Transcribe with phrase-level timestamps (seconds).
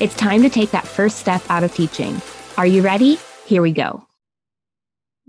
[0.00, 2.22] It's time to take that first step out of teaching.
[2.56, 3.18] Are you ready?
[3.44, 4.06] Here we go.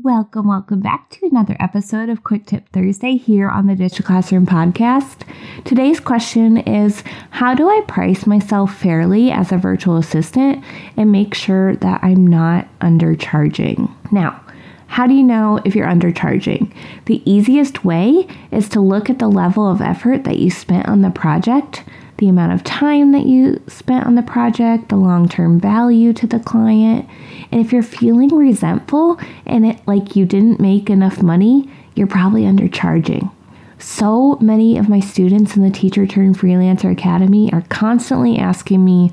[0.00, 4.04] Welcome, welcome back to another episode of Quick Tip Thursday here on the Ditch the
[4.04, 5.26] Classroom podcast.
[5.64, 10.64] Today's question is How do I price myself fairly as a virtual assistant
[10.96, 13.90] and make sure that I'm not undercharging?
[14.12, 14.40] Now,
[14.86, 16.72] how do you know if you're undercharging?
[17.06, 21.02] The easiest way is to look at the level of effort that you spent on
[21.02, 21.82] the project
[22.20, 26.26] the amount of time that you spent on the project, the long term value to
[26.26, 27.08] the client.
[27.50, 32.42] And if you're feeling resentful and it like you didn't make enough money, you're probably
[32.42, 33.32] undercharging.
[33.78, 39.10] So many of my students in the Teacher Turned Freelancer Academy are constantly asking me,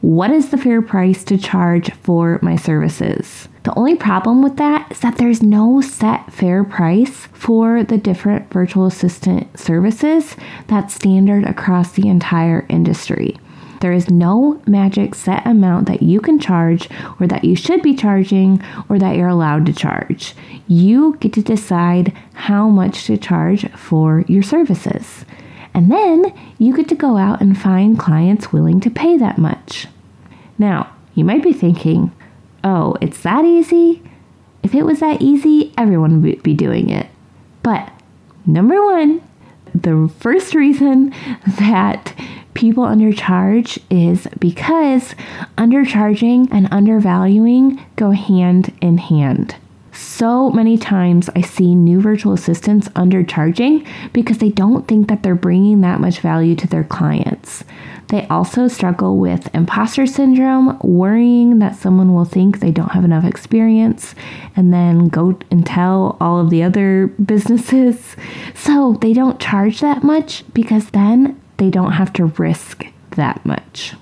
[0.00, 3.48] what is the fair price to charge for my services?
[3.64, 8.50] The only problem with that is that there's no set fair price for the different
[8.50, 10.36] virtual assistant services
[10.68, 13.36] that's standard across the entire industry.
[13.80, 16.88] There is no magic set amount that you can charge
[17.18, 20.34] or that you should be charging or that you're allowed to charge.
[20.66, 25.26] You get to decide how much to charge for your services.
[25.80, 29.86] And then you get to go out and find clients willing to pay that much.
[30.58, 32.12] Now, you might be thinking,
[32.62, 34.02] oh, it's that easy?
[34.62, 37.06] If it was that easy, everyone would be doing it.
[37.62, 37.90] But
[38.44, 39.22] number one,
[39.74, 41.14] the first reason
[41.58, 42.14] that
[42.52, 45.14] people undercharge is because
[45.56, 49.56] undercharging and undervaluing go hand in hand.
[50.20, 55.34] So many times I see new virtual assistants undercharging because they don't think that they're
[55.34, 57.64] bringing that much value to their clients.
[58.08, 63.24] They also struggle with imposter syndrome, worrying that someone will think they don't have enough
[63.24, 64.14] experience,
[64.54, 68.14] and then go and tell all of the other businesses.
[68.54, 73.94] So they don't charge that much because then they don't have to risk that much.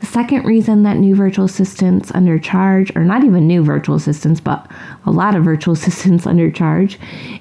[0.00, 4.66] The second reason that new virtual assistants undercharge, or not even new virtual assistants, but
[5.04, 6.96] a lot of virtual assistants undercharge,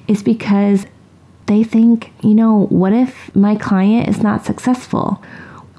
[0.07, 0.85] is because
[1.47, 5.23] they think, you know, what if my client is not successful?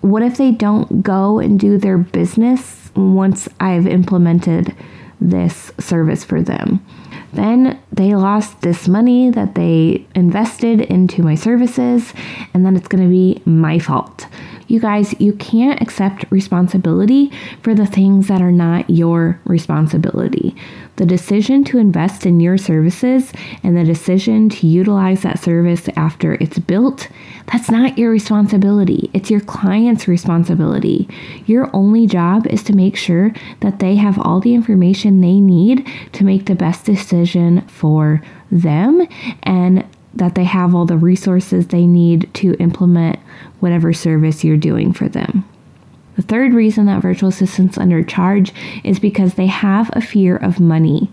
[0.01, 4.75] What if they don't go and do their business once I've implemented
[5.21, 6.85] this service for them?
[7.33, 12.13] Then they lost this money that they invested into my services,
[12.55, 14.27] and then it's going to be my fault.
[14.71, 20.55] You guys, you can't accept responsibility for the things that are not your responsibility.
[20.95, 23.33] The decision to invest in your services
[23.65, 27.09] and the decision to utilize that service after it's built,
[27.53, 29.11] that's not your responsibility.
[29.13, 31.09] It's your client's responsibility.
[31.47, 33.33] Your only job is to make sure
[33.63, 39.09] that they have all the information they need to make the best decision for them
[39.43, 39.85] and
[40.15, 43.19] that they have all the resources they need to implement
[43.61, 45.45] whatever service you're doing for them.
[46.17, 48.53] The third reason that virtual assistants undercharge
[48.85, 51.11] is because they have a fear of money.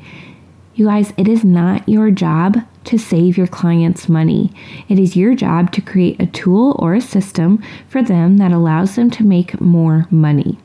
[0.76, 4.52] You guys, it is not your job to save your clients money.
[4.90, 8.96] It is your job to create a tool or a system for them that allows
[8.96, 10.58] them to make more money.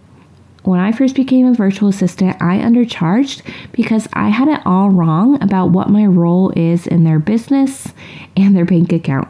[0.65, 3.43] When I first became a virtual assistant, I undercharged
[3.73, 7.89] because I had it all wrong about what my role is in their business
[8.37, 9.29] and their bank account.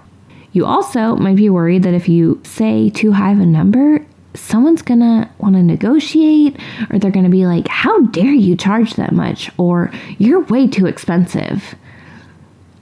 [0.52, 4.82] You also might be worried that if you say too high of a number, someone's
[4.82, 6.58] gonna want to negotiate
[6.90, 9.50] or they're gonna be like, How dare you charge that much?
[9.56, 11.74] or You're way too expensive.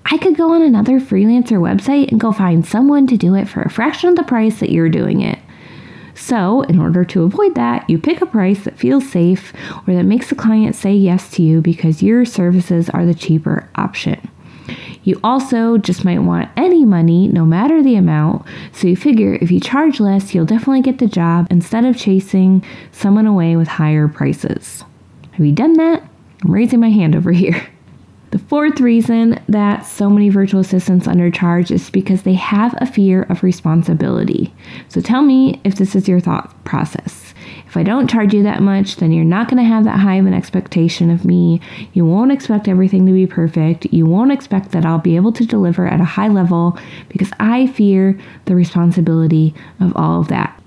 [0.04, 3.62] I could go on another freelancer website and go find someone to do it for
[3.62, 5.38] a fraction of the price that you're doing it.
[6.20, 9.54] So, in order to avoid that, you pick a price that feels safe
[9.86, 13.70] or that makes the client say yes to you because your services are the cheaper
[13.74, 14.30] option.
[15.02, 18.44] You also just might want any money, no matter the amount.
[18.70, 22.62] So you figure if you charge less, you'll definitely get the job instead of chasing
[22.92, 24.84] someone away with higher prices.
[25.32, 26.02] Have you done that?
[26.44, 27.66] I'm raising my hand over here.
[28.30, 33.22] The fourth reason that so many virtual assistants undercharge is because they have a fear
[33.24, 34.54] of responsibility.
[34.88, 37.34] So tell me if this is your thought process.
[37.66, 40.16] If I don't charge you that much, then you're not going to have that high
[40.16, 41.60] of an expectation of me.
[41.92, 43.86] You won't expect everything to be perfect.
[43.86, 46.78] You won't expect that I'll be able to deliver at a high level
[47.08, 50.59] because I fear the responsibility of all of that.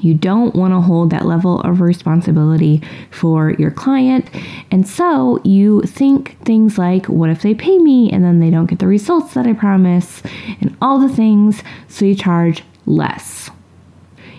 [0.00, 4.28] You don't want to hold that level of responsibility for your client.
[4.70, 8.66] And so you think things like, what if they pay me and then they don't
[8.66, 10.22] get the results that I promise,
[10.60, 13.50] and all the things, so you charge less.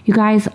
[0.06, 0.48] You guys,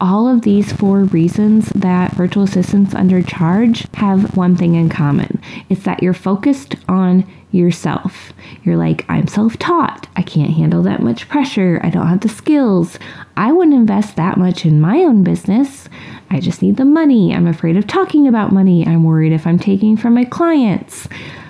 [0.00, 5.82] all of these four reasons that virtual assistants undercharge have one thing in common it's
[5.82, 8.32] that you're focused on yourself.
[8.62, 10.06] You're like, I'm self taught.
[10.16, 11.80] I can't handle that much pressure.
[11.82, 12.98] I don't have the skills.
[13.36, 15.88] I wouldn't invest that much in my own business.
[16.30, 17.34] I just need the money.
[17.34, 18.86] I'm afraid of talking about money.
[18.86, 21.08] I'm worried if I'm taking from my clients.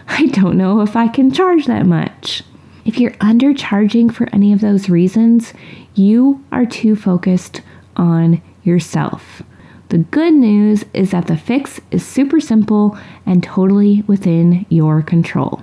[0.09, 2.43] I don't know if I can charge that much.
[2.85, 5.53] If you're undercharging for any of those reasons,
[5.95, 7.61] you are too focused
[7.99, 9.43] on yourself.
[9.89, 15.63] The good news is that the fix is super simple and totally within your control.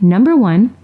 [0.00, 0.76] Number one,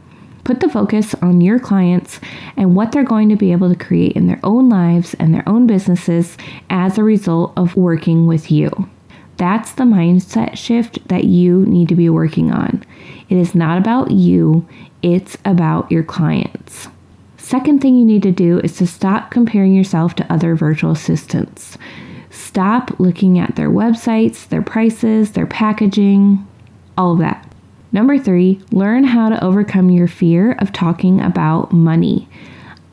[0.44, 2.18] put the focus on your clients
[2.56, 5.46] and what they're going to be able to create in their own lives and their
[5.46, 6.36] own businesses
[6.70, 8.88] as a result of working with you.
[9.36, 12.84] That's the mindset shift that you need to be working on.
[13.28, 14.66] It is not about you,
[15.02, 16.61] it's about your clients.
[17.52, 21.76] Second thing you need to do is to stop comparing yourself to other virtual assistants.
[22.30, 26.48] Stop looking at their websites, their prices, their packaging,
[26.96, 27.46] all of that.
[27.92, 32.26] Number three, learn how to overcome your fear of talking about money.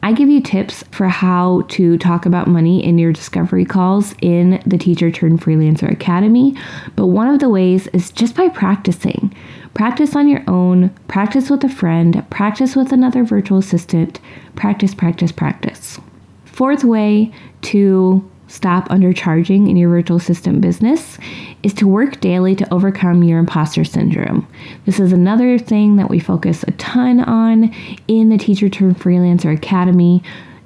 [0.03, 4.61] I give you tips for how to talk about money in your discovery calls in
[4.65, 6.53] the Teacher Turned Freelancer Academy,
[6.97, 9.33] but one of the ways is just by practicing.
[9.74, 14.19] Practice on your own, practice with a friend, practice with another virtual assistant,
[14.56, 16.00] practice, practice, practice.
[16.45, 17.31] Fourth way
[17.62, 21.18] to stop undercharging in your virtual assistant business
[21.62, 24.48] is to work daily to overcome your imposter syndrome.
[24.86, 27.74] This is another thing that we focus a ton on
[28.07, 30.24] in the Teacher Turned Freelancer Academy.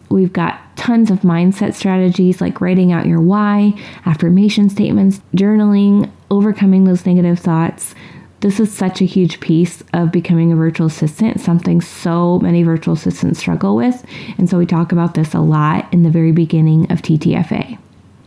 [0.10, 3.74] We've got tons of mindset strategies like writing out your why,
[4.06, 7.94] affirmation statements, journaling, overcoming those negative thoughts.
[8.44, 12.96] This is such a huge piece of becoming a virtual assistant, something so many virtual
[12.96, 14.04] assistants struggle with.
[14.38, 17.78] And so we talk about this a lot in the very beginning of TTFA.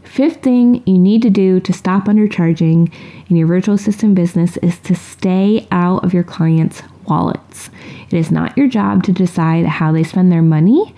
[0.04, 2.90] Fifth thing you need to do to stop undercharging
[3.28, 7.68] in your virtual assistant business is to stay out of your clients' wallets.
[8.08, 10.94] It is not your job to decide how they spend their money.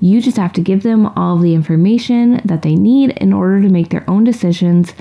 [0.00, 3.62] You just have to give them all of the information that they need in order
[3.62, 4.92] to make their own decisions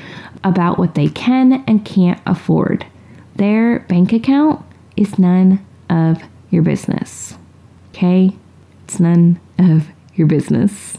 [0.44, 2.86] about what they can and can't afford.
[3.36, 4.66] Their bank account
[4.96, 7.36] is none of your business.
[7.90, 8.32] Okay?
[8.84, 10.98] It's none of your business.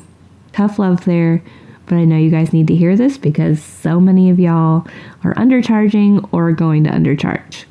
[0.52, 1.42] Tough love there,
[1.86, 4.86] but I know you guys need to hear this because so many of y'all
[5.22, 7.65] are undercharging or going to undercharge.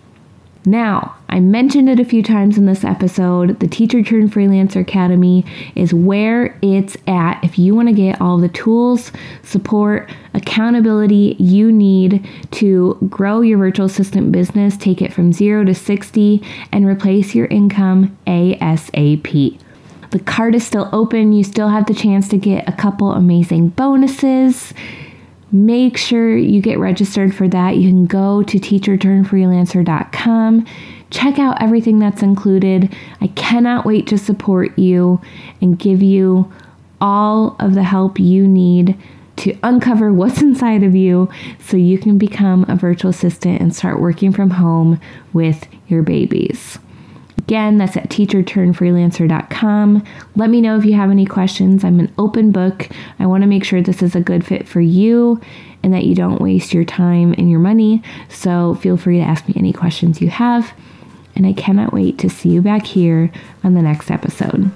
[0.65, 3.59] Now, I mentioned it a few times in this episode.
[3.59, 5.45] The Teacher Turned Freelancer Academy
[5.75, 9.11] is where it's at if you want to get all the tools,
[9.43, 15.75] support, accountability you need to grow your virtual assistant business, take it from zero to
[15.75, 16.41] 60,
[16.71, 19.59] and replace your income ASAP.
[20.09, 21.33] The card is still open.
[21.33, 24.73] You still have the chance to get a couple amazing bonuses
[25.55, 27.77] make sure you get registered for that.
[27.77, 30.67] You can go to teacherturnedfreelancer.com,
[31.09, 32.93] check out everything that's included.
[33.21, 35.21] I cannot wait to support you
[35.61, 36.51] and give you
[36.99, 38.97] all of the help you need
[39.37, 43.99] to uncover what's inside of you so you can become a virtual assistant and start
[43.99, 45.01] working from home
[45.33, 46.79] with your babies.
[47.45, 50.03] Again, that's at teacherturnedfreelancer.com.
[50.35, 51.83] Let me know if you have any questions.
[51.83, 52.89] I'm an open book.
[53.19, 55.39] I want to make sure this is a good fit for you
[55.83, 58.01] and that you don't waste your time and your money.
[58.29, 60.73] So feel free to ask me any questions you have.
[61.35, 63.31] And I cannot wait to see you back here
[63.63, 64.71] on the next episode.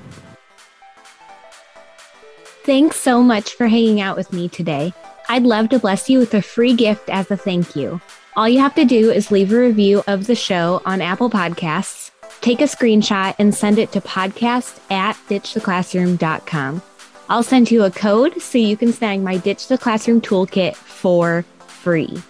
[2.65, 4.93] Thanks so much for hanging out with me today.
[5.27, 7.99] I'd love to bless you with a free gift as a thank you.
[8.35, 12.11] All you have to do is leave a review of the show on Apple Podcasts
[12.41, 16.81] Take a screenshot and send it to podcast at ditchtheclassroom.com.
[17.29, 21.46] I'll send you a code so you can snag my Ditch the Classroom toolkit for
[21.67, 22.22] free.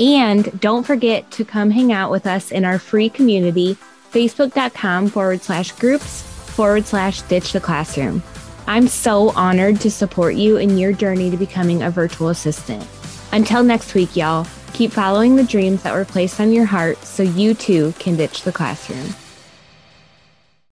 [0.00, 3.76] And don't forget to come hang out with us in our free community
[4.12, 8.22] facebook.com forward slash groups forward slash ditch the classroom.
[8.66, 12.86] I'm so honored to support you in your journey to becoming a virtual assistant.
[13.32, 17.22] Until next week, y'all, keep following the dreams that were placed on your heart so
[17.22, 19.14] you too can ditch the classroom.